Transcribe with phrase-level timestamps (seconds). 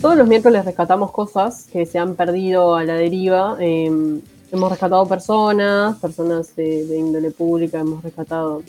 [0.00, 3.56] todos los miércoles rescatamos cosas que se han perdido a la deriva.
[3.60, 8.62] Eh, hemos rescatado personas, personas de, de índole pública, hemos rescatado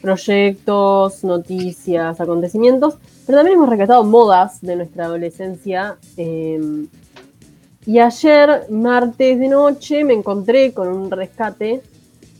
[0.00, 2.94] proyectos, noticias, acontecimientos,
[3.26, 5.98] pero también hemos rescatado modas de nuestra adolescencia.
[6.16, 6.86] eh,
[7.86, 11.82] y ayer, martes de noche, me encontré con un rescate,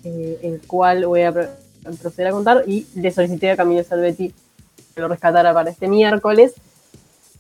[0.05, 4.35] eh, el cual voy a proceder a contar, y le solicité a Camilo Salvetti
[4.95, 6.55] que lo rescatara para este miércoles,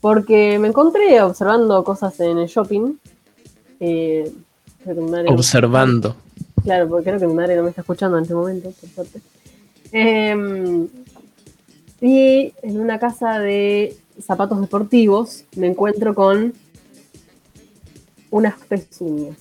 [0.00, 2.94] porque me encontré observando cosas en el shopping.
[3.82, 4.30] eh,
[4.86, 6.16] no- Observando.
[6.62, 9.20] Claro, porque creo que mi madre no me está escuchando en este momento, por suerte.
[9.92, 10.86] Em,
[12.00, 16.52] y en una casa de zapatos deportivos me encuentro con
[18.30, 19.36] unas pezuñas.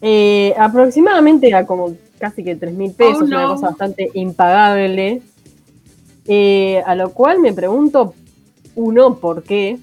[0.00, 5.22] Eh, aproximadamente a como casi que 3 mil pesos, Oh, una cosa bastante impagable.
[6.26, 8.14] Eh, a lo cual me pregunto,
[8.76, 9.78] uno, ¿por qué?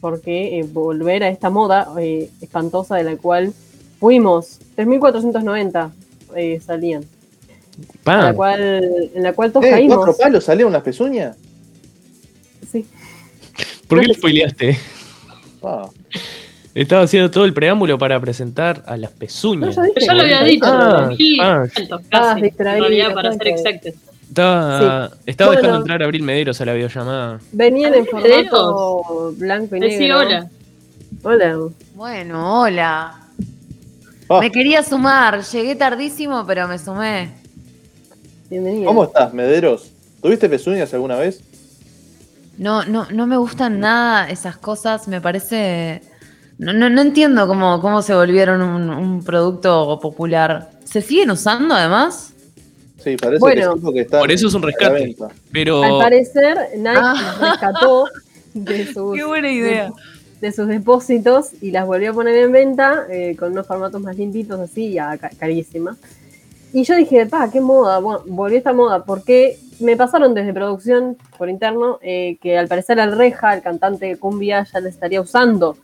[0.00, 3.54] ¿Por qué eh, volver a esta moda eh, espantosa de la cual
[3.98, 4.60] fuimos?
[4.76, 5.90] 3.490
[6.36, 7.04] eh, salían.
[8.06, 9.96] En la, cual, en la cual todos Eh, caímos.
[9.96, 11.36] ¿Cuatro palos salieron las pezuñas?
[12.70, 12.84] Sí.
[13.88, 14.78] ¿Por qué le spoileaste?
[15.62, 15.88] Ah,
[16.74, 19.76] Estaba haciendo todo el preámbulo para presentar a las pezuñas.
[19.76, 20.06] No, ya dije.
[20.06, 21.08] Ya lo había dicho, Ah,
[21.40, 21.66] ah.
[22.12, 23.94] Ah, en realidad, para ser exactos.
[24.38, 25.60] Estaba, estaba Bueno.
[25.62, 27.38] dejando entrar a Abril Mederos a la videollamada.
[27.52, 28.48] Venían en Videos.
[28.50, 29.96] formato blanco y negro.
[29.98, 30.50] Decí hola.
[31.22, 31.58] Hola.
[31.94, 33.14] Bueno, hola.
[34.28, 37.30] Ah, Me quería sumar, llegué tardísimo, pero me sumé.
[38.50, 38.86] Bienvenida.
[38.88, 39.92] ¿Cómo estás, Mederos?
[40.20, 41.40] ¿Tuviste pezuñas alguna vez?
[42.58, 46.02] No, no, no me gustan nada esas cosas, me parece.
[46.58, 50.70] No, no, no entiendo cómo, cómo se volvieron un, un producto popular.
[50.84, 52.32] ¿Se siguen usando además?
[53.04, 53.74] Sí, parece Bueno.
[53.74, 55.14] que porque está Por eso es un rescate.
[55.52, 57.14] Pero Al parecer, Nike Ah.
[57.38, 58.06] las rescató
[58.54, 59.92] de sus, buena idea.
[60.40, 64.16] de sus depósitos y las volvió a poner en venta eh, con unos formatos más
[64.16, 65.96] limpitos, así, ya ca- carísimas.
[66.72, 71.16] Y yo dije, pa, qué moda, bueno, volvió esta moda, porque me pasaron desde producción
[71.38, 75.20] por interno eh, que al parecer al Reja, el cantante de Cumbia, ya la estaría
[75.20, 75.76] usando.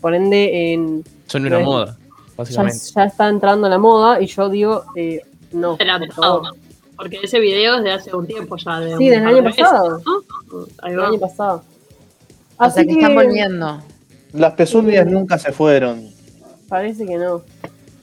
[0.00, 2.78] Por ende, en, son una moda, ya, básicamente.
[2.94, 5.22] ya está entrando la moda y yo digo, eh,
[5.60, 6.56] no, por favor.
[6.96, 8.80] Porque ese video es de hace un tiempo ya.
[8.80, 10.02] De Sí, un desde el par año pasado.
[10.04, 10.66] ¿no?
[10.82, 11.08] Ahí El va.
[11.08, 11.64] año pasado.
[12.58, 13.82] O sea que están volviendo.
[14.32, 16.08] Las pezuñas nunca se fueron.
[16.68, 17.42] Parece que no.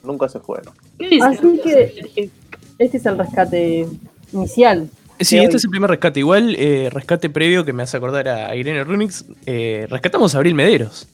[0.03, 0.73] Nunca se fueron.
[0.99, 1.25] ¿Qué dice?
[1.25, 2.29] Así que-
[2.77, 3.87] Este es el rescate
[4.31, 4.89] inicial.
[5.19, 5.55] Sí, este hoy.
[5.55, 6.19] es el primer rescate.
[6.19, 9.25] Igual, eh, rescate previo que me hace acordar a Irene Runix.
[9.45, 11.07] eh, rescatamos a Abril Mederos,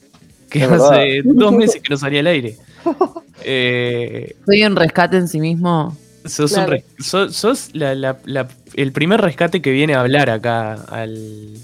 [0.50, 2.56] que Es hace dos meses que no salía al aire.
[3.42, 5.96] Eh, Soy un rescate en sí mismo.
[6.24, 6.70] Sos un Claro.
[6.72, 11.54] res- sos, sos la- la- la- el primer rescate que viene a hablar acá al,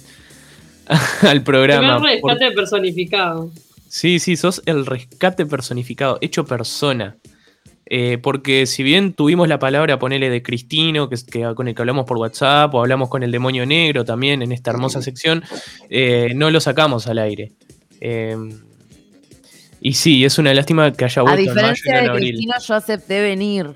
[1.23, 1.97] al programa.
[2.01, 3.51] Primer Por- rescate personificado.
[3.89, 7.17] Sí, sí, sos el rescate personificado, hecho persona.
[7.89, 11.17] Eh, porque si bien tuvimos la palabra, ponele de Cristino, que,
[11.55, 14.73] con el que hablamos por WhatsApp, o hablamos con el demonio negro también en esta
[14.73, 15.45] hermosa sección,
[15.89, 17.53] eh, no lo sacamos al aire.
[18.01, 18.37] Eh,
[19.81, 22.11] y sí, es una lástima que haya A vuelto en mayo y diferencia en de
[22.11, 22.29] abril.
[22.33, 23.71] Cristina, yo acepté venir.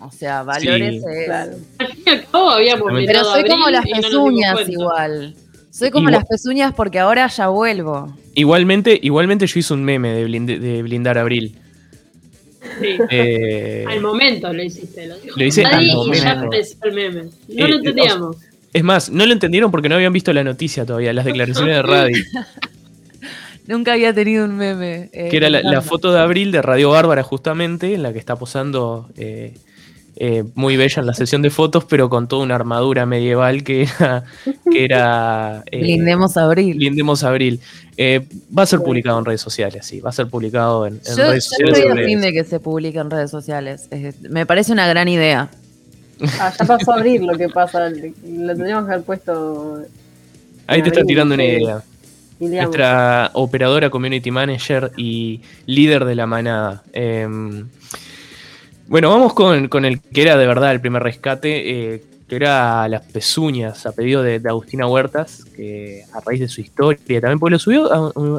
[0.00, 1.52] O sea, valores es- Claro.
[1.78, 5.34] Al fin y al cabo habíamos Pero soy como las no pezuñas igual.
[5.70, 8.16] Soy como Igual- las pezuñas porque ahora ya vuelvo.
[8.34, 11.56] Igualmente, igualmente yo hice un meme de, blinde- de blindar abril.
[12.80, 12.96] Sí.
[13.10, 15.06] Eh, Al momento lo hiciste.
[15.06, 16.24] Lo, dijo Lo hice al Nadie y momento.
[16.24, 17.22] ya apareció el meme.
[17.48, 18.36] No Eh, lo entendíamos.
[18.72, 21.82] es más, no lo entendieron porque no habían visto la noticia todavía, las declaraciones de
[21.82, 22.16] radio.
[23.66, 25.10] Nunca había tenido un meme.
[25.12, 28.34] eh, que era la, foto de abril de Radio Bárbara justamente, en la que está
[28.36, 29.54] posando eh,
[30.22, 33.82] eh, muy bella en la sesión de fotos, pero con toda una armadura medieval que
[33.98, 34.24] era...
[34.70, 36.76] Que era eh, Blindemos abril.
[36.76, 37.58] Blindemos Abril.
[37.96, 38.26] Eh,
[38.56, 41.24] va a ser publicado en redes sociales, sí, va a ser publicado en, en Yo,
[41.30, 41.78] redes yo sociales.
[41.78, 43.88] estoy a fin de que se publique en redes sociales.
[43.90, 45.48] Es- me parece una gran idea.
[46.38, 47.88] Ah, ya pasó a abrir lo que pasa.
[47.88, 49.82] Lo tendríamos que haber puesto.
[50.66, 51.82] Ahí te está tirando una idea.
[52.38, 56.82] Nuestra operadora, community manager y líder de la manada.
[56.92, 57.66] Em,
[58.90, 62.86] bueno, vamos con, con el que era de verdad el primer rescate, eh, que era
[62.88, 67.38] Las Pezuñas, a pedido de, de Agustina Huertas, que a raíz de su historia también,
[67.40, 67.90] porque lo subió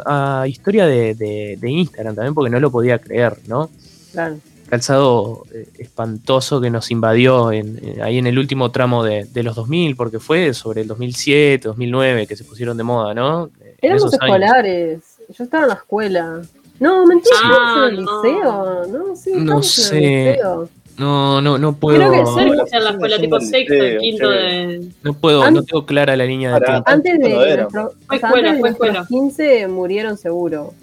[0.06, 3.70] a, a historia de, de- de Instagram también, porque no lo podía creer, ¿no?
[4.12, 4.38] claro.
[4.70, 9.44] Calzado eh, espantoso que nos invadió en- en- ahí en el último tramo de, de
[9.44, 13.50] los 2000, porque fue sobre el 2007, 2009 que se pusieron de moda, ¿no?
[13.82, 14.14] Éramos años.
[14.14, 15.00] escolares.
[15.38, 16.42] Yo estaba en la escuela.
[16.82, 18.24] No, mentira, Ah, en el no.
[18.24, 18.86] liceo.
[18.88, 20.32] No, sí, No estábamos en el sé.
[20.34, 20.70] liceo.
[20.98, 21.98] No, no, no puedo.
[21.98, 22.58] Creo que Ser sí.
[22.64, 24.88] que sea en la escuela, tipo sexto, quinto de.
[25.04, 26.84] No puedo, An- no tengo clara la línea de tiempo.
[26.86, 29.08] Antes de, nuestro- Fue o sea, escuela, antes de fue nuestros escuela.
[29.08, 30.74] 15 murieron seguro.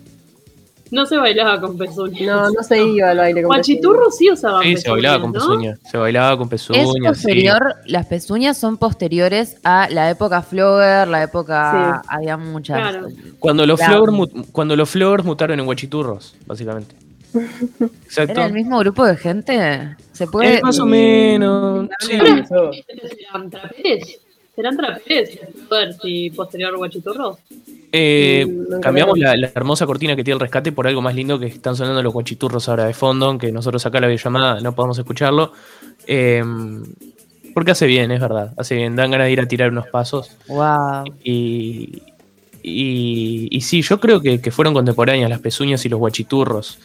[0.91, 2.21] No se bailaba con pezuñas.
[2.23, 5.33] No, no se iba al baile con Guachiturro sí usaban Sí, se bailaba pezuñas, con
[5.33, 5.57] ¿no?
[5.59, 5.79] pezuñas.
[5.91, 6.89] Se bailaba con Es pezuñas.
[6.93, 7.01] sí.
[7.09, 12.03] posterior, las pezuñas son posteriores a la época Flogger, la época.
[12.05, 12.09] Sí.
[12.09, 12.79] Había muchas.
[12.81, 13.09] Claro.
[13.39, 14.05] Cuando los, Claro.
[14.05, 16.95] floggers mu- cuando los floggers mutaron en guachiturros, básicamente.
[18.07, 18.33] Exacto.
[18.33, 19.97] ¿Era el mismo grupo de gente?
[20.13, 20.57] ¿Se puede.?
[20.57, 21.89] Eh, más o menos.
[22.01, 22.19] Sí.
[24.59, 25.31] ¿Serán traperes?
[25.31, 25.71] ¿Serán traperes?
[25.71, 27.39] A ver si posterior guachiturro.
[27.93, 31.39] Eh, no cambiamos la, la hermosa cortina que tiene el rescate por algo más lindo
[31.39, 34.99] que están sonando los guachiturros ahora de fondo, aunque nosotros acá la videollamada no podemos
[34.99, 35.53] escucharlo.
[36.09, 36.43] Eh,
[37.55, 38.53] porque hace bien, es verdad.
[38.57, 40.37] Hace bien, dan ganas de ir a tirar unos pasos.
[40.49, 41.05] Wow.
[41.23, 42.03] Y,
[42.61, 46.81] y, y sí, yo creo que, que fueron contemporáneas las pezuñas y los guachiturros.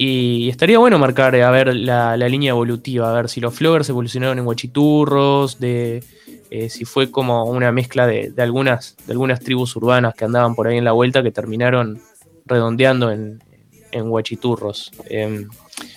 [0.00, 3.88] Y estaría bueno marcar, a ver, la, la línea evolutiva, a ver si los floggers
[3.88, 6.04] evolucionaron en guachiturros, de
[6.50, 10.54] eh, si fue como una mezcla de, de algunas, de algunas tribus urbanas que andaban
[10.54, 12.00] por ahí en la vuelta que terminaron
[12.46, 13.42] redondeando en,
[13.90, 14.92] en guachiturros.
[15.10, 15.48] Em,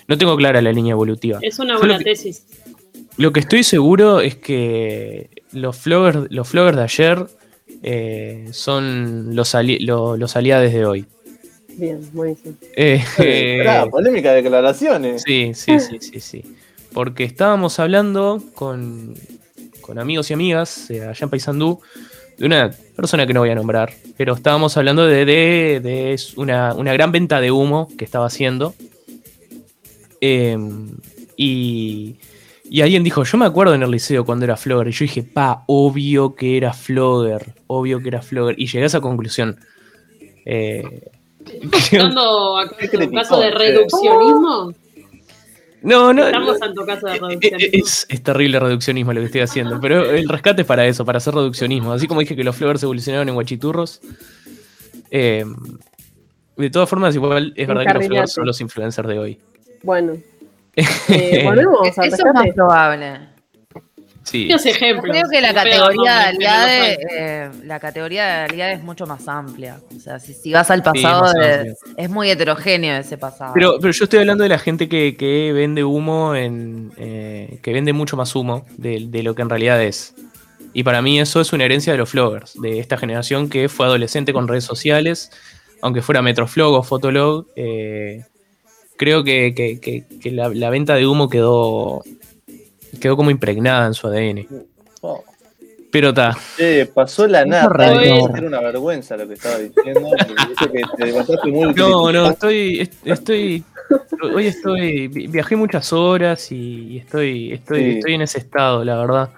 [0.07, 1.37] no tengo clara la línea evolutiva.
[1.43, 2.45] Es una buena lo que- tesis.
[3.17, 7.25] Lo que estoy seguro es que los floggers, los floggers de ayer
[7.83, 11.05] eh, son los, ali- lo- los aliados de hoy.
[11.77, 12.55] Bien, buenísimo.
[12.75, 15.23] Eh, Eh, pará, polémica de declaraciones.
[15.25, 16.55] sí, sí, sí, sí, sí.
[16.93, 19.13] Porque estábamos hablando con,
[19.81, 21.79] con amigos y amigas eh, allá en Paysandú
[22.37, 26.73] de una persona que no voy a nombrar, pero estábamos hablando de, de- de una,
[26.73, 28.73] una gran venta de humo que estaba haciendo.
[30.19, 30.57] Eh,
[31.37, 32.17] y,
[32.69, 35.23] y alguien dijo, yo me acuerdo en el liceo cuando era flogger, y yo dije,
[35.23, 39.59] pa, obvio que era flogger, obvio que era flogger, y llegué a esa conclusión.
[40.45, 40.83] Eh,
[41.73, 43.51] ¿Estando acá en caso de eh.
[43.51, 44.73] reduccionismo?
[45.81, 47.85] no, no, Estamos en tu caso de Eh, eh, reduccionismo.
[47.85, 51.17] Es, es terrible reduccionismo lo que estoy haciendo, pero el rescate es para eso, para
[51.17, 51.93] hacer reduccionismo.
[51.93, 54.01] Así como dije que los floggers evolucionaron en guachiturros.
[55.09, 55.45] eh,
[56.57, 59.39] de todas formas, igual es verdad que los floggers son los influencers de hoy.
[59.83, 60.13] Bueno.
[61.09, 63.30] Eh, volvemos al Eso es más probable.
[64.23, 64.49] Sí.
[64.51, 65.11] Ejemplos.
[65.15, 69.05] Creo que la Muy feos, categoría de aliade, eh, la categoría de aliade es mucho
[69.05, 69.79] más amplia.
[69.95, 73.53] O sea, si, si vas al pasado, de- es muy heterogéneo ese pasado.
[73.53, 76.91] Pero, pero yo estoy hablando de la gente que, que vende humo en.
[76.97, 80.13] eh, que vende mucho más humo de, de lo que en realidad es.
[80.73, 83.85] Y para mí eso es una herencia de los floggers, de esta generación que fue
[83.87, 85.31] adolescente con redes sociales,
[85.81, 87.47] aunque fuera Metroflog o Fotolog.
[87.57, 88.23] eh,
[88.97, 92.03] creo que, que- que- que la, la venta de humo quedó.
[93.01, 94.47] Quedó como impregnada en su ADN.
[95.01, 95.23] Oh.
[95.91, 96.37] Pero está.
[96.55, 98.01] Che, pasó la nada.
[98.01, 100.09] Era una vergüenza lo que estaba diciendo.
[100.71, 103.61] que te levantaste muy No, no, estoy, est- estoy,
[104.33, 107.97] hoy estoy, vi- viajé muchas horas y estoy, estoy, Sí.
[107.97, 109.29] estoy en ese estado, la verdad.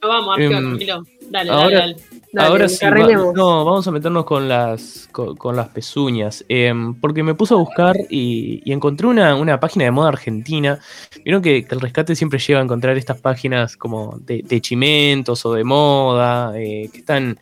[0.00, 1.02] No, vamos, Arqueo, Em, tranquilo.
[1.30, 1.96] Dale, ahora- dale, dale.
[2.32, 6.94] Dale, Ahora sí, va- no, vamos a meternos con las, con, con las pezuñas, em,
[7.00, 10.78] porque me puse a buscar y, y encontré una, una página de moda argentina.
[11.24, 15.46] Vieron que, que el rescate siempre lleva a encontrar estas páginas como de, de chimentos
[15.46, 17.38] o de moda, eh, que están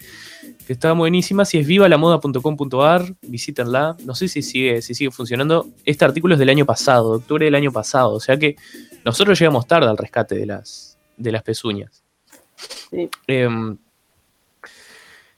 [0.65, 3.97] que están buenísimas y es vivalamoda.com.ar, visítenla.
[4.05, 5.67] No sé si sigue, si sigue funcionando.
[5.85, 8.55] Este artículo es del año pasado, de octubre del año pasado, o sea que
[9.05, 12.04] nosotros llegamos tarde al rescate de las, de las pezuñas.
[12.91, 13.09] Sí.
[13.27, 13.77] Em,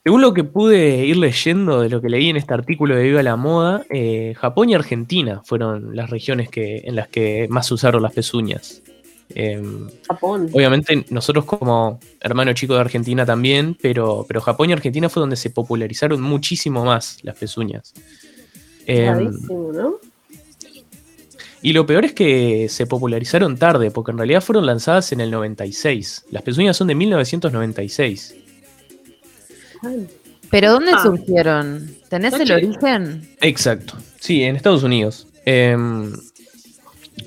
[0.07, 3.25] según lo que pude ir leyendo de lo que leí en este artículo de Viva
[3.25, 7.75] la Moda, eh, Japón y Argentina fueron las regiones que, en las que más se
[7.75, 8.83] usaron las pezuñas.
[9.31, 10.49] Em, Japón.
[10.53, 15.35] obviamente nosotros como hermano chico de Argentina también, pero, pero Japón y Argentina fue donde
[15.35, 17.93] se popularizaron muchísimo más las pezuñas.
[18.87, 19.95] Rarísimo, ¿no?
[21.63, 25.31] Y lo peor es que se popularizaron tarde, porque en realidad fueron lanzadas en el
[25.31, 26.27] 96.
[26.31, 28.35] Las pezuñas son de 1996.
[29.83, 30.07] Ay,
[30.51, 31.03] ¿Pero dónde Ah.
[31.03, 31.91] surgieron?
[32.09, 33.29] ¿Tenés el origen?
[33.41, 33.95] Exacto.
[34.21, 35.27] Sí, en Estados Unidos.
[35.45, 36.13] Em,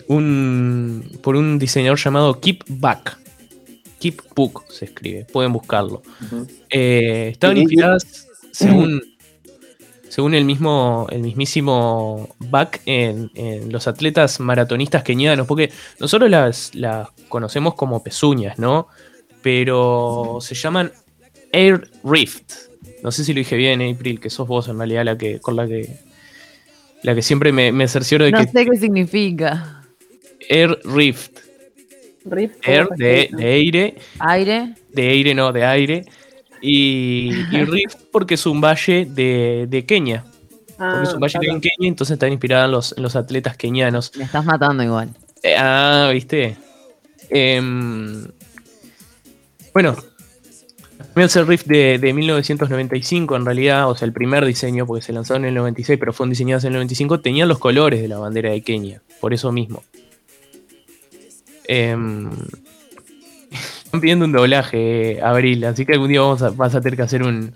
[0.08, 3.18] un, por un diseñador llamado Keep Back.
[4.00, 5.26] Keep Book se escribe.
[5.26, 6.02] Pueden buscarlo.
[6.70, 9.02] Eh, estaban inspiradas, según,
[10.10, 16.76] según el mismo, el mismísimo Back, en, en los atletas maratonistas kenianos, porque nosotros las,
[16.76, 18.88] las conocemos como pezuñas, ¿no?
[19.42, 20.92] Pero se llaman
[21.54, 22.54] Air Rift.
[23.04, 25.56] No sé si lo dije bien, April, que sos vos en realidad la que, con
[25.56, 25.88] la que,
[27.04, 29.84] la que siempre me, me cercioro de No que sé qué significa.
[30.50, 31.40] Air Rift.
[32.26, 34.76] Riff, Air ¿cómo se de, de aire ¿Aire?
[34.92, 36.06] de aire, no, de aire.
[36.62, 40.24] Y, y Rift porque es un valle de, de Kenia.
[40.24, 40.40] Porque
[40.80, 41.76] Ah, es un valle que hay en claro.
[41.76, 44.12] Kenia, entonces está inspirada en los, en los atletas kenianos.
[44.16, 45.10] Me estás matando igual.
[45.44, 46.56] Eh, ah, viste.
[47.30, 48.26] Em,
[49.74, 49.96] bueno,
[51.16, 55.36] Meltzer Rift de, de 1995, en realidad, o sea, el primer diseño, porque se lanzó
[55.36, 58.52] en el 96, pero fueron diseñados en el 95, tenían los colores de la bandera
[58.52, 59.84] de Kenia, por eso mismo.
[61.66, 62.30] Em,
[63.90, 67.02] están pidiendo un doblaje, Abril, así que algún día vamos a, vas a tener que
[67.02, 67.56] hacer un,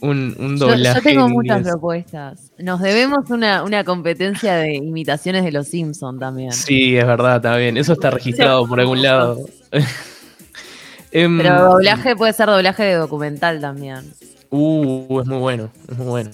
[0.00, 1.00] un, un Yo, doblaje.
[1.00, 2.52] yo tengo en muchas propuestas.
[2.58, 6.52] Nos debemos una, una competencia de imitaciones de los Simpsons también.
[6.52, 7.76] Sí, es verdad, también.
[7.76, 9.36] Eso está registrado por algún lado.
[11.10, 14.12] Em, Pero doblaje puede ser doblaje de documental también.
[14.50, 16.30] Uh, es muy bueno, es muy bueno.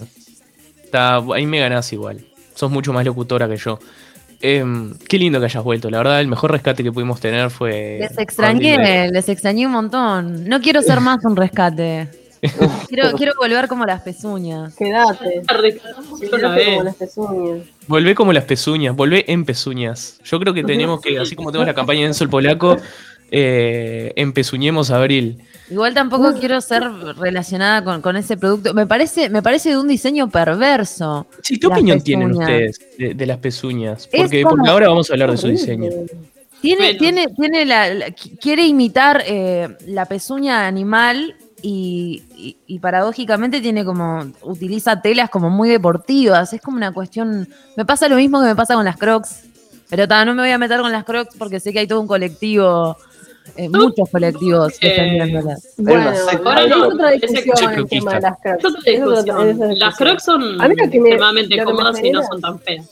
[0.82, 2.26] Está, ahí me ganás igual.
[2.54, 3.78] Sos mucho más locutora que yo.
[4.40, 5.90] Em, qué lindo que hayas vuelto.
[5.90, 7.98] La verdad, el mejor rescate que pudimos tener fue.
[8.00, 10.48] Les extrañé, les extrañé un montón.
[10.48, 12.08] No quiero ser más un rescate.
[12.88, 14.76] Quiero, quiero volver como las pezuñas.
[14.76, 15.40] Quédate.
[15.62, 15.80] Vez.
[16.30, 17.66] como las pezuñas.
[17.86, 20.20] Volvé como las pezuñas, volvé en pezuñas.
[20.24, 22.76] Yo creo que tenemos que, así como tenemos la campaña de Enzo el Polaco,
[23.30, 25.38] eh, empezuñemos a Abril.
[25.70, 26.82] Igual tampoco quiero ser
[27.18, 28.74] relacionada con, con ese producto.
[28.74, 31.26] Me parece, me parece de un diseño perverso.
[31.42, 32.48] Sí, ¿qué opinión tienen pezuñas.
[32.50, 34.08] ustedes de, de las pezuñas?
[34.14, 35.90] Porque, como- porque ahora vamos a hablar de su diseño.
[36.60, 36.98] Tiene, Bueno.
[36.98, 43.60] tiene, tiene la, la- qui- quiere imitar eh, la pezuña animal y, y- y paradójicamente
[43.60, 46.52] tiene como, utiliza telas como muy deportivas.
[46.52, 47.48] Es como una cuestión.
[47.76, 49.44] Me pasa lo mismo que me pasa con las crocs.
[49.90, 52.00] Pero ta, no me voy a meter con las crocs porque sé que hay todo
[52.00, 52.96] un colectivo,
[53.56, 55.74] eh, muchos colectivos Eh, defendiéndolas.
[55.78, 56.10] Bueno,
[56.44, 58.14] Ahora es no, otra ese discusión coche el tema croquista.
[58.14, 58.64] de las crocs.
[58.64, 59.48] Es otra Es otra- discusión.
[59.48, 60.08] es otra Las discusión.
[60.08, 62.26] crocs son A mí lo que me- extremadamente lo que me cómodas y no genera-
[62.26, 62.90] son tan feas.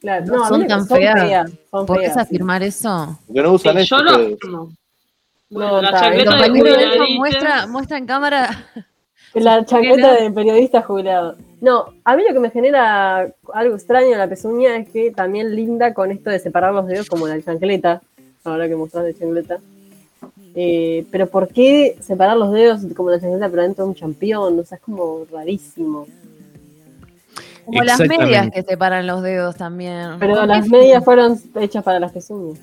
[0.00, 1.50] Claro, No no, son tan son feas.
[1.70, 2.20] son ¿Podés feas, sí.
[2.20, 3.18] afirmar eso?
[3.26, 4.34] Porque no usan Sí, esto yo lo ustedes.
[4.38, 4.58] afirmo.
[5.50, 8.66] No, Bueno, la el El chancleta de eso muestra, muestra en cámara.
[9.34, 11.36] La chaqueta de periodista jubilado.
[11.60, 15.54] No, a mí lo que me genera algo extraño en la pezuña es que también
[15.54, 18.00] linda con esto de separar los dedos como la chancleta,
[18.44, 19.58] ahora que mostrás de chancleta.
[20.54, 24.58] Eh, pero ¿por qué separar los dedos como la chancleta pero dentro de un champión?
[24.58, 26.06] O sea, es como rarísimo.
[27.64, 30.16] Como las medias que separan los dedos también.
[30.18, 32.58] Pero ¿Con las medias fueron hechas para las pezuñas.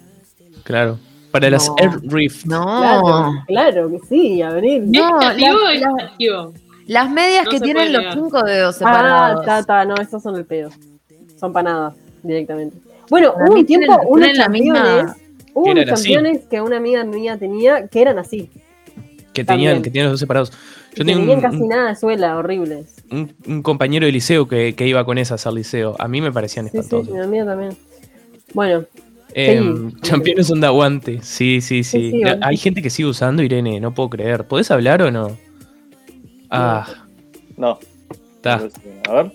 [0.64, 1.00] Claro.
[1.32, 1.76] Para las No.
[1.78, 2.46] Air Rift.
[2.46, 2.66] No.
[2.80, 4.92] Claro, claro que sí, Abril.
[4.92, 5.82] No, ¿Es creativo o las-
[6.20, 6.62] las-?
[6.88, 9.46] Las medias No que tienen los cinco dedos Ah, separados.
[9.46, 10.70] ta, ta, no, esos son el pedo.
[11.40, 11.94] Son panadas
[12.24, 12.78] directamente.
[13.10, 15.12] Bueno, hubo un tiempo, unos championes,
[15.62, 16.10] hubo eran así.
[16.14, 18.50] championes que una amiga mía tenía que eran así.
[19.34, 19.70] Que También.
[19.70, 20.52] tenían, que tenían los dos separados.
[20.96, 22.96] Yo tenía tenían un, casi un- nada de suela, horribles.
[23.12, 25.96] un- un compañero de liceo que, que iba con esas al liceo.
[26.00, 27.14] A mí me parecían Sí, sí, espantosos.
[27.14, 27.78] mi amiga también.
[28.54, 28.86] Bueno,
[29.34, 29.98] Em, Sí.
[30.02, 31.20] Championes son de aguante.
[31.22, 32.00] Sí, sí, sí.
[32.00, 32.40] Sí, sí, bueno.
[32.42, 34.48] Hay gente que sigue usando Irene, no puedo creer.
[34.48, 35.38] ¿Podés hablar o no?
[36.50, 36.88] Ah,
[37.58, 37.78] No.
[38.38, 38.62] está.
[39.10, 39.32] A ver.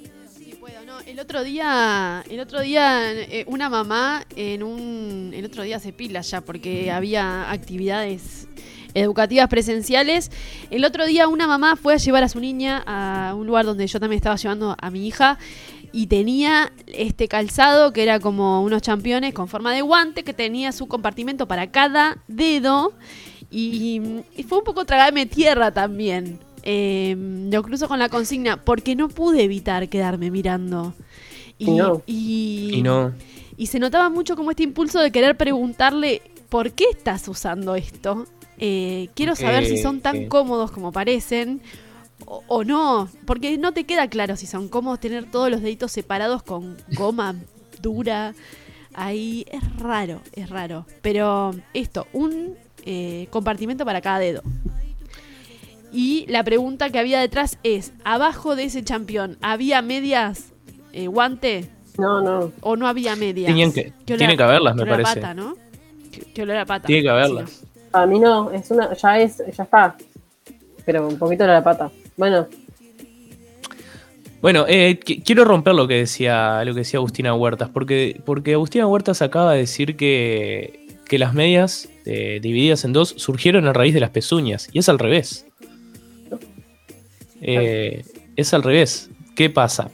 [1.12, 5.92] El otro día, el otro día, eh, una mamá en un, el otro día se
[5.92, 8.48] pila ya porque había actividades
[8.94, 10.30] educativas presenciales.
[10.70, 13.86] El otro día una mamá fue a llevar a su niña a un lugar donde
[13.88, 15.38] yo también estaba llevando a mi hija
[15.92, 20.72] y tenía este calzado que era como unos championes con forma de guante que tenía
[20.72, 22.94] su compartimento para cada dedo
[23.50, 24.00] y,
[24.34, 26.38] y fue un poco tragarme tierra también.
[26.62, 27.16] Eh,
[27.50, 30.94] lo cruzo con la consigna porque no pude evitar quedarme mirando.
[31.58, 32.02] Y, no.
[32.06, 33.12] y- Y no.
[33.56, 38.26] y se notaba mucho como este impulso de querer preguntarle ¿por qué estás usando esto?
[38.58, 41.60] Eh, quiero saber si son tan Eh, cómodos como parecen
[42.26, 45.90] o, o no, porque no te queda claro si son cómodos tener todos los deditos
[45.92, 47.34] separados con goma
[47.82, 48.34] dura.
[48.94, 50.86] Ahí es raro, es raro.
[51.00, 52.54] Pero esto, un
[52.84, 54.42] eh, compartimento para cada dedo.
[55.92, 60.52] Y la pregunta que había detrás es, abajo de ese champión, ¿había medias,
[60.92, 61.68] eh, guante
[61.98, 62.52] no, no.
[62.62, 63.54] o no había medias?
[63.74, 65.20] Que, ¿Qué olor tiene que haberlas, me qué olor a parece.
[65.20, 65.54] pata, ¿no?
[66.10, 66.86] ¿Qué, qué olor a pata?
[66.86, 67.50] Tiene que haberlas.
[67.50, 69.96] Sí, A mí no, es una, ya es, ya está.
[70.86, 71.90] Pero un poquito de la pata.
[72.16, 72.46] Bueno,
[74.40, 78.54] Bueno, eh, qui- quiero romper lo que decía, lo que decía Agustina Huertas, porque, porque
[78.54, 83.72] Agustina Huertas acaba de decir que, que las medias eh, divididas en dos surgieron a
[83.72, 85.46] raíz de las pezuñas, y es al revés.
[87.42, 88.04] Eh,
[88.36, 89.10] es al revés.
[89.34, 89.90] ¿Qué pasa?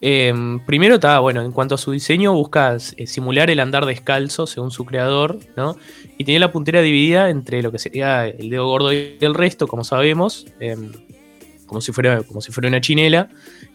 [0.00, 0.32] Eh,
[0.64, 4.70] primero está, bueno, en cuanto a su diseño, busca eh, simular el andar descalzo, según
[4.70, 5.76] su creador, ¿no?
[6.16, 9.66] Y tenía la puntera dividida entre lo que sería el dedo gordo y el resto,
[9.66, 10.92] como sabemos, em,
[11.66, 13.28] como, si fuera, como si fuera una chinela.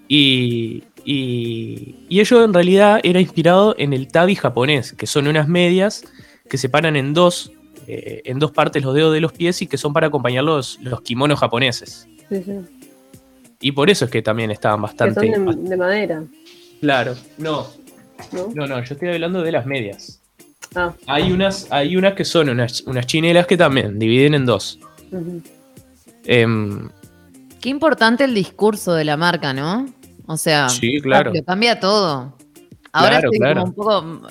[0.07, 5.47] Y, y, y ello en realidad era inspirado en el tabi japonés, que son unas
[5.49, 6.05] medias
[6.49, 7.51] que separan en dos,
[7.87, 11.01] en dos partes los dedos de los pies y que son para acompañar los, los
[11.01, 12.07] kimonos japoneses.
[12.29, 12.82] sí, sí.
[13.63, 15.33] Y por eso es que también estaban Que bastante.
[15.33, 16.23] son de, de madera.
[16.81, 17.67] Claro, no.
[18.31, 18.49] ¿no?
[18.53, 20.21] No, no, yo estoy hablando de las medias.
[20.75, 24.79] Ah, Hay unas, hay unas que son unas, unas chinelas que también dividen en dos.
[26.25, 26.89] Em,
[27.61, 29.87] Qué importante el discurso de la marca, ¿no?
[30.25, 31.31] O sea, sí, claro.
[31.45, 32.35] cambia todo.
[32.91, 33.61] Ahora Claro, estoy claro.
[33.61, 33.73] como un
[34.21, 34.27] poco.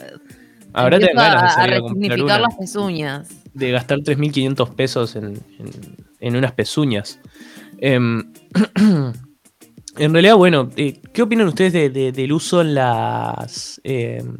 [0.75, 3.29] Ahora te ganas de a, a salir a comprar resignificar las pezuñas.
[3.55, 5.25] de gastar 3.500 pesos en,
[5.59, 7.19] en- en unas pezuñas.
[7.85, 8.33] Em,
[9.99, 14.37] en realidad, bueno, eh, ¿qué opinan ustedes de- de- del uso en las, em,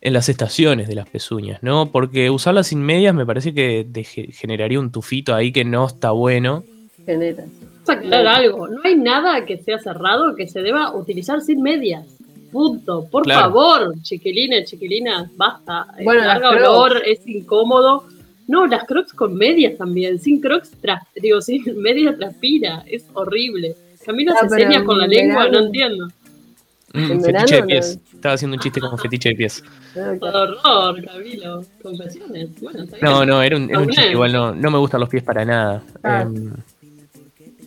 [0.00, 1.62] en las estaciones de las pezuñas?
[1.62, 1.90] ¿no?
[1.92, 3.86] Porque usarlas sin medias me parece que
[4.32, 6.64] generaría un tufito ahí que no está bueno.
[7.04, 7.44] Genera.
[7.44, 8.66] Vamos a aclarar algo.
[8.68, 12.06] No hay nada que sea cerrado que se deba utilizar sin medias.
[12.50, 13.06] Punto.
[13.10, 13.40] Por Claro.
[13.42, 15.86] favor, chiquilines, chiquilinas, basta.
[16.02, 18.04] Bueno, larga olor, es incómodo.
[18.48, 20.18] No, las crocs con medias también.
[20.18, 22.82] Sin crocs, tras- digo, sin medias transpira.
[22.86, 23.76] Es horrible.
[24.04, 26.08] Camino Ah, hace pero señas con la en lengua, verano- no entiendo.
[26.94, 28.00] Mm, fetiche de no- pies.
[28.14, 29.62] Estaba haciendo un chiste con fetiche de pies.
[29.94, 30.14] Ah.
[30.20, 31.62] Horror, Camilo.
[31.82, 32.48] Confesiones.
[32.60, 32.84] Bueno.
[33.02, 34.12] No, no, era un, era un Está chiste.
[34.12, 35.82] Igual no, no me gustan los pies para nada.
[36.02, 36.22] Ah.
[36.22, 36.52] Em,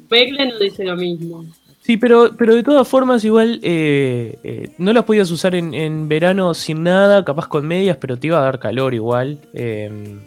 [0.09, 1.45] no dice lo mismo.
[1.81, 6.07] Sí, pero, pero de todas formas, igual eh, eh, no las podías usar en, en
[6.07, 9.39] verano sin nada, capaz con medias, pero te iba a dar calor igual.
[9.53, 10.19] Eh,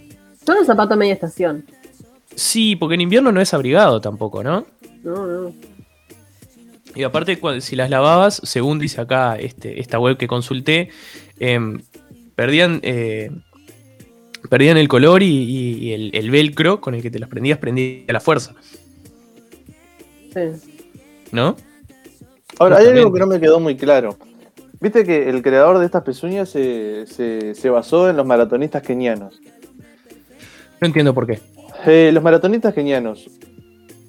[0.45, 1.65] Son los zapatos media estación.
[2.35, 4.67] sí, porque en invierno no es abrigado tampoco, ¿no?
[5.03, 5.55] No, no.
[6.95, 10.91] Y aparte, si las lavabas, según dice acá este, esta web que consulté,
[11.41, 11.81] em,
[12.37, 13.31] perdían, eh,
[14.49, 18.13] perdían el color y, el, el velcro con el que te las prendías prendía a
[18.13, 18.55] la fuerza,
[20.33, 20.41] Sí.
[21.33, 21.57] ¿no?
[22.59, 24.17] Ahora, hay algo que no me quedó muy claro.
[24.81, 29.41] Viste que el creador de estas pezuñas se, se- se basó en los maratonistas kenianos.
[30.85, 31.39] No entiendo por qué.
[31.87, 33.31] Eh, los maratonistas kenianos,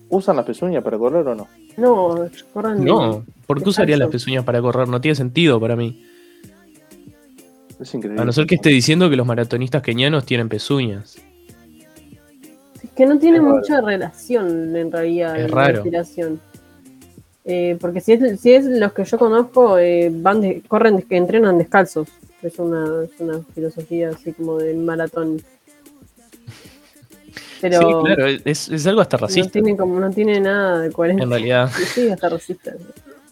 [0.10, 1.48] ¿usan las pezuñas para correr o no?
[1.77, 2.84] No, corran.
[2.84, 4.86] No, ¿por qué usaría las pezuñas para correr?
[4.89, 6.03] No tiene sentido para mí.
[7.79, 8.22] Es increíble.
[8.22, 11.15] A no ser que esté diciendo que los maratonistas kenianos tienen pezuñas.
[12.84, 13.55] Es que no tiene Es raro.
[13.55, 15.84] mucha relación en realidad Es la raro.
[17.46, 21.15] Eh, porque si es, si es los que yo conozco, eh, van de- corren, que
[21.15, 22.10] entrenan descalzos.
[22.41, 25.41] Es una, es una filosofía así como del maratón.
[27.62, 30.91] Pero sí, claro, es, es algo hasta no racista, tiene como no tiene nada de
[30.91, 31.24] coherencia.
[31.24, 31.72] en realidad.
[31.94, 32.72] Sí, hasta racista.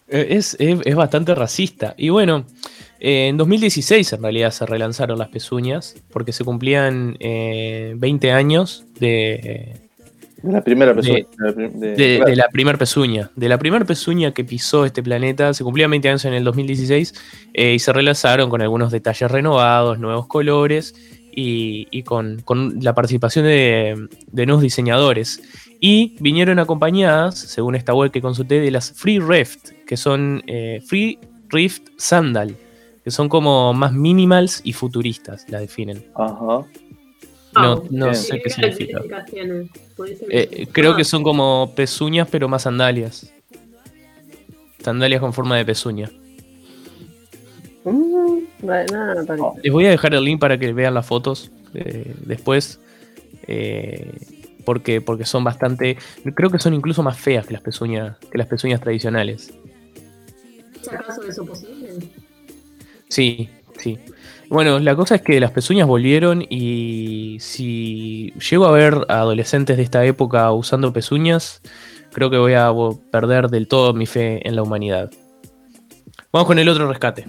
[0.08, 1.94] Eh, Es, es- es bastante racista.
[1.98, 2.46] Y bueno,
[3.00, 8.86] eh, en 2016 en realidad se relanzaron las pezuñas, porque se cumplían eh, 20 años
[9.00, 9.74] de,
[10.42, 11.16] De la primera pezuña.
[11.16, 12.30] De- de la prim- de- de, claro.
[12.30, 13.32] de la primer pezuña.
[13.36, 17.14] De la primer pezuña que pisó este planeta, se cumplían 20 años en el 2016
[17.54, 20.96] eh, y se relanzaron con algunos detalles renovados, nuevos colores
[21.36, 25.42] y, y con, con la participación de, de nuevos diseñadores.
[25.80, 30.82] Y vinieron acompañadas, según esta web que consulté, de las Free Rift, que son eh,
[30.86, 31.20] Free
[31.50, 32.56] Rift Sandal,
[33.04, 36.06] que son como más minimals y futuristas, la definen.
[36.16, 36.66] Ajá.
[37.56, 38.16] No, no bien.
[38.16, 39.02] sé qué significa.
[40.30, 43.32] Eh, creo Ah, que son como pezuñas, pero más sandalias.
[44.84, 46.10] Sandalias con forma de pezuña.
[47.86, 49.48] Mm, vale, nada, rarito.
[49.48, 49.56] Oh.
[49.62, 52.80] Les voy a dejar el link para que vean las fotos eh, después.
[53.48, 54.12] eh,
[54.64, 55.98] porque, porque son bastante.
[56.36, 59.54] Creo que son incluso más feas que las pezuñas, que las pezuñas tradicionales.
[60.82, 61.90] ¿Es acaso eso posible?
[63.08, 64.00] Sí, sí.
[64.50, 69.78] Bueno, la cosa es que las pezuñas volvieron y si llego a ver a adolescentes
[69.78, 71.62] de esta época usando pezuñas,
[72.12, 72.72] creo que voy a
[73.12, 75.10] perder del todo mi fe en la humanidad.
[76.34, 77.28] Vamos con el otro rescate.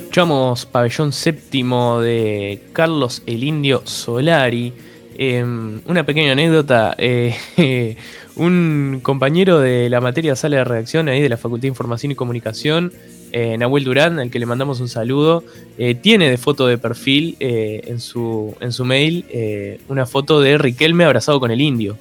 [0.00, 4.72] Escuchamos Pabellón Séptimo de Carlos el Indio Solari.
[5.18, 6.94] Em, una pequeña anécdota.
[6.96, 7.36] eh,
[8.36, 12.14] un compañero de la materia sala de redacción ahí de la Facultad de Información y
[12.14, 12.92] Comunicación,
[13.36, 15.42] eh, Nahuel Durán, al que le mandamos un saludo,
[15.76, 20.40] eh, tiene de foto de perfil eh, en, su, en su mail eh, una foto
[20.40, 21.98] de Riquelme abrazado con el indio.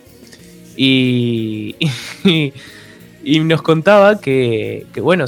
[0.77, 1.75] Y,
[3.23, 5.25] y, nos contaba que, que bueno,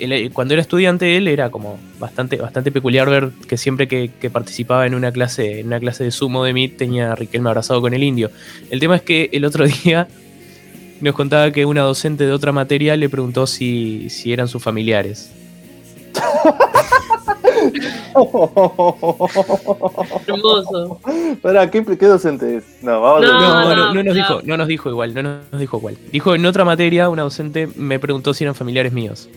[0.00, 4.30] él, cuando era estudiante él era como bastante, bastante peculiar ver que siempre que, que,
[4.30, 7.94] participaba en una clase, en una clase de sumo de MIT tenía Riquelme abrazado con
[7.94, 8.32] el indio.
[8.70, 10.08] El tema es que el otro día
[11.00, 15.30] nos contaba que una docente de otra materia le preguntó si, si eran sus familiares.
[20.26, 21.00] Hermoso.
[21.42, 22.64] Pará, ¿qué, ¿qué docente es?
[22.82, 24.14] No, vamos No, a No, no, no, no nos no.
[24.14, 25.96] dijo, no nos dijo igual, no nos dijo cuál.
[26.12, 29.28] Dijo en otra materia, una docente me preguntó si eran familiares míos.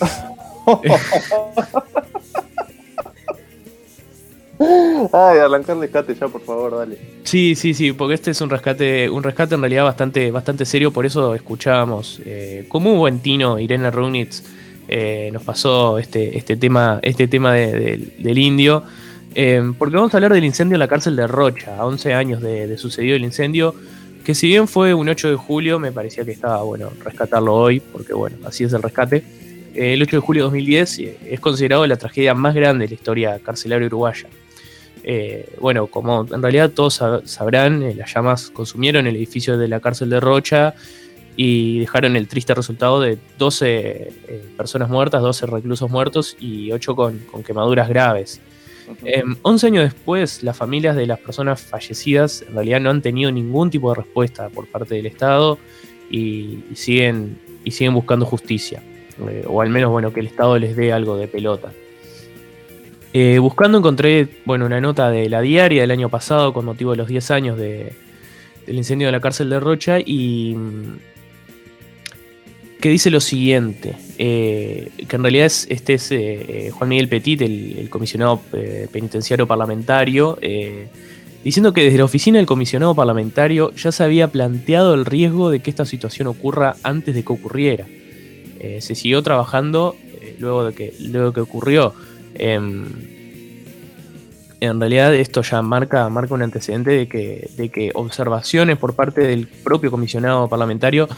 [4.58, 6.96] Ay, arrancar rescate ya, por favor, dale.
[7.24, 10.92] Sí, sí, sí, porque este es un rescate, un rescate en realidad bastante, bastante serio,
[10.92, 14.42] por eso escuchábamos eh, como un buen tino, Irene Runitz
[14.88, 18.82] eh, nos pasó este, este tema, este tema de- de- del indio,
[19.34, 22.42] eh, porque vamos a hablar del incendio en la cárcel de Rocha, a 11 años
[22.42, 23.74] de, de sucedido el incendio,
[24.24, 27.80] que si bien fue un 8 de julio, me parecía que estaba bueno rescatarlo hoy,
[27.80, 29.24] porque bueno, así es el rescate.
[29.74, 32.88] Eh, el 8 de julio de 2010 eh, es considerado la tragedia más grande de
[32.90, 34.26] la historia carcelaria uruguaya.
[35.04, 39.66] Eh, bueno, como en realidad todos sab- sabrán, eh, las llamas consumieron el edificio de
[39.68, 40.74] la cárcel de Rocha
[41.36, 43.68] y dejaron el triste resultado de 12
[44.28, 48.40] eh, personas muertas, 12 reclusos muertos y 8 con, con quemaduras graves.
[49.04, 53.32] Eh, 11 años después, las familias de las personas fallecidas en realidad no han tenido
[53.32, 55.58] ningún tipo de respuesta por parte del Estado
[56.10, 58.82] y, y siguen, y siguen buscando justicia.
[59.28, 61.72] Eh, o al menos, bueno, que el Estado les dé algo de pelota.
[63.12, 66.96] Eh, buscando encontré, bueno, una nota de la diaria del año pasado con motivo de
[66.96, 67.92] los 10 años de-
[68.66, 70.96] del incendio de la cárcel de Rocha y mm,
[72.80, 77.42] que dice lo siguiente, eh, que en realidad es, este es eh, Juan Miguel Petit,
[77.42, 80.38] el, el comisionado eh, penitenciario parlamentario,
[81.44, 85.60] diciendo que desde la oficina del comisionado parlamentario ya se había planteado el riesgo de
[85.60, 87.86] que esta situación ocurra antes de que ocurriera.
[88.80, 89.96] Se siguió trabajando
[90.38, 91.94] luego, de que, luego que ocurrió.
[92.34, 92.86] Em,
[94.60, 99.22] en realidad esto ya marca, marca un antecedente de que, de que observaciones por parte
[99.22, 101.08] del propio comisionado parlamentario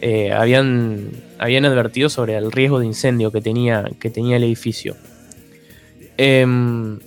[0.00, 4.96] eh, habían, habían advertido sobre el riesgo de incendio que tenía, que tenía el edificio.
[6.16, 6.98] Em,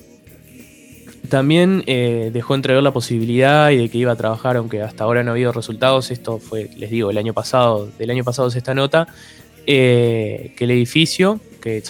[1.28, 5.22] también eh, dejó entrever la posibilidad y de que iba a trabajar, aunque hasta ahora
[5.22, 6.10] no ha habido resultados.
[6.10, 9.06] Esto fue, les digo, el año pasado, del año pasado es esta nota,
[9.66, 11.82] eh, que el edificio, que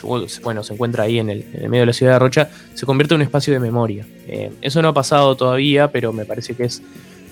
[0.42, 3.20] bueno, se encuentra ahí en el, medio de la ciudad de Rocha, se convierte en
[3.20, 4.06] un espacio de memoria.
[4.26, 6.82] Eh, eso no ha pasado todavía, pero me parece que es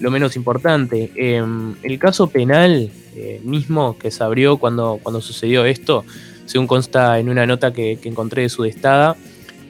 [0.00, 1.10] lo menos importante.
[1.16, 1.42] Eh,
[1.82, 6.04] el caso penal eh, mismo que se abrió cuando, cuando sucedió esto,
[6.46, 9.16] según consta en una nota que, encontré de Sudestada,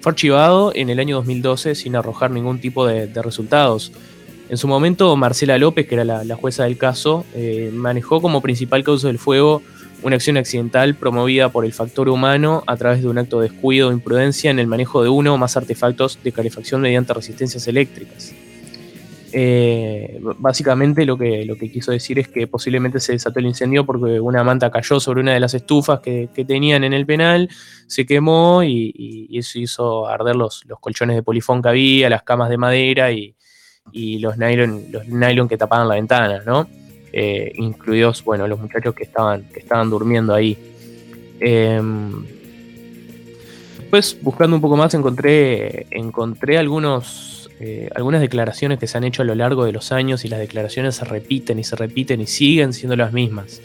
[0.00, 3.92] fue archivado en el año 2012 sin arrojar ningún tipo de, resultados.
[4.48, 8.40] En su momento, Marcela López, que era la, la jueza del caso, eh, manejó como
[8.40, 9.62] principal causa del fuego
[10.03, 13.89] una acción accidental promovida por el factor humano a través de un acto de descuido
[13.89, 18.35] o imprudencia en el manejo de uno o más artefactos de calefacción mediante resistencias eléctricas.
[19.31, 23.85] Eh, básicamente lo que, lo que quiso decir es que posiblemente se desató el incendio
[23.85, 27.51] porque una manta cayó sobre una de las estufas que, que tenían en el penal,
[27.87, 32.49] se quemó y, eso hizo arder los, los colchones de polifón que había, las camas
[32.49, 33.37] de madera y,
[33.93, 36.67] y los, nylon, los nylon que tapaban la ventana, ¿no?
[37.12, 40.57] Eh, incluidos, bueno, los muchachos que estaban, que estaban durmiendo ahí.
[41.40, 42.25] Em,
[43.90, 49.23] Después, buscando un poco más, encontré, encontré algunos, eh, algunas declaraciones que se han hecho
[49.23, 52.27] a lo largo de los años y las declaraciones se repiten y se repiten y
[52.27, 53.62] siguen siendo las mismas.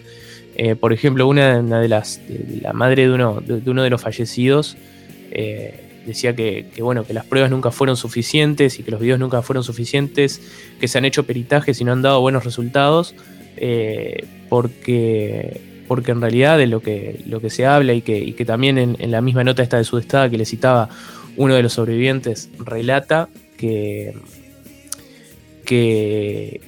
[0.55, 3.83] Eh, por ejemplo, una, una de las, de la madre de uno de, de uno
[3.83, 4.77] de los fallecidos
[5.31, 9.41] eh, decía que, bueno, que las pruebas nunca fueron suficientes y que los videos nunca
[9.41, 10.41] fueron suficientes,
[10.79, 13.15] que se han hecho peritajes y no han dado buenos resultados,
[13.57, 18.45] eh, porque porque en realidad de lo que, lo que se habla y que, que
[18.45, 20.89] también en, la misma nota esta de Sudestada que le citaba
[21.35, 24.13] uno de los sobrevivientes relata que,
[25.65, 26.61] que,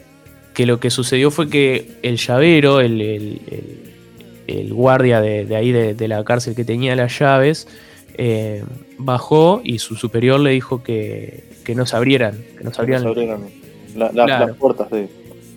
[0.66, 3.02] lo que sucedió fue que el llavero, el,
[4.48, 7.68] el- guardia de, ahí de la cárcel que tenía las llaves,
[8.18, 8.64] eh,
[8.98, 13.04] bajó y su superior le dijo que, que no se abrieran, que no se abrieran
[13.04, 13.42] Se abrieron
[13.96, 14.48] la- la- Claro.
[14.48, 15.08] las puertas de,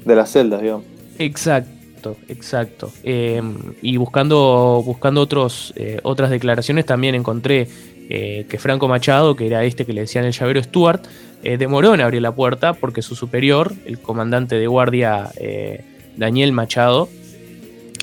[0.05, 0.85] de las celdas, digamos.
[1.19, 2.93] Exacto, exacto.
[3.03, 3.43] Eh,
[3.83, 7.69] y buscando, buscando otros, eh, otras declaraciones también encontré
[8.09, 11.05] que Franco Machado, que era este que le decían el llavero Stuart,
[11.43, 15.31] demoró en abrir la puerta porque su superior, el comandante de guardia
[16.17, 17.11] Daniel Machado,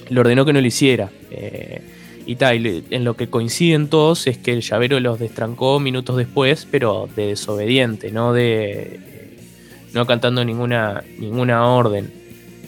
[0.08, 1.10] le ordenó que no lo hiciera.
[1.32, 1.82] Eh,
[2.26, 6.68] y tal, en lo que coinciden todos es que el llavero los destrancó minutos después,
[6.70, 8.72] pero de desobediente, no de.
[8.72, 9.00] eh,
[9.94, 12.12] no cantando ninguna, ninguna orden.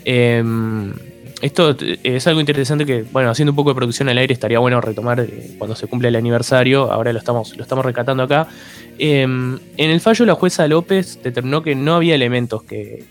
[0.06, 0.94] Em,
[1.42, 4.80] esto es algo interesante que, bueno, haciendo un poco de producción al aire estaría bueno
[4.82, 8.48] retomar eh, cuando se cumple el aniversario, ahora lo estamos, lo estamos rescatando acá.
[8.98, 13.04] Em, en el fallo la jueza López determinó que no había elementos que-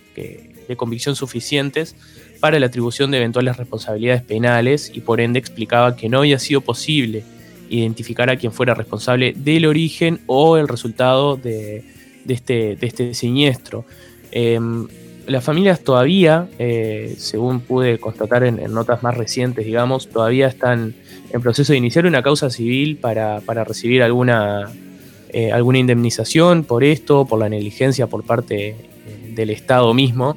[0.66, 1.94] de convicción suficientes
[2.40, 6.60] para la atribución de eventuales responsabilidades penales y por ende explicaba que no había sido
[6.60, 7.24] posible
[7.68, 11.84] identificar a quien fuera responsable del origen o el resultado de,
[12.28, 13.84] este, este siniestro.
[14.30, 14.86] Em,
[15.26, 20.94] las familias todavía, eh, según pude constatar en, notas más recientes, digamos, todavía están
[21.32, 24.70] en proceso de iniciar una causa civil para, para recibir alguna,
[25.30, 28.76] eh, alguna indemnización por esto, por la negligencia por parte eh,
[29.34, 30.36] del Estado mismo,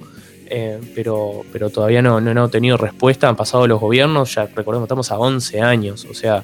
[0.49, 3.29] eh, pero, pero todavía no, no, no he tenido respuesta.
[3.29, 6.43] Han pasado los gobiernos, ya recordemos, estamos a 11 años, o sea,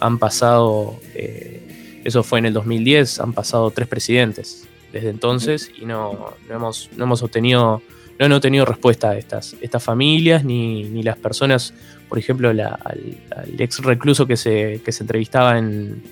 [0.00, 5.86] han pasado, eh, eso fue en el 2010, han pasado tres presidentes desde entonces y
[5.86, 7.80] no, no hemos, no hemos obtenido,
[8.18, 11.74] no han obtenido respuesta de estas, estas familias ni, ni las personas,
[12.08, 13.16] por ejemplo, la- al,
[13.58, 16.02] ex recluso que se, que se entrevistaba en,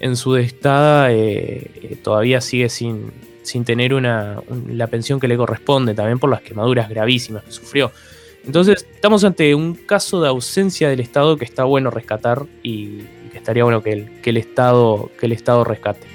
[0.00, 3.12] en su destada eh, eh, todavía sigue sin,
[3.50, 7.52] sin tener una, un- la pensión que le corresponde, también por las quemaduras gravísimas que
[7.52, 7.90] sufrió.
[8.44, 12.70] Entonces, estamos ante un caso de ausencia del Estado que está bueno rescatar y,
[13.26, 16.06] y que estaría bueno que el, que el Estado, que el Estado rescate.